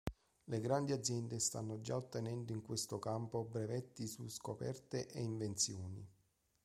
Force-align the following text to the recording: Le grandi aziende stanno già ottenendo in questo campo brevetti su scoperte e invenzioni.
Le 0.45 0.57
grandi 0.59 0.93
aziende 0.93 1.37
stanno 1.37 1.79
già 1.79 1.95
ottenendo 1.95 2.53
in 2.53 2.63
questo 2.63 2.97
campo 2.97 3.43
brevetti 3.43 4.07
su 4.07 4.27
scoperte 4.29 5.05
e 5.07 5.21
invenzioni. 5.21 6.03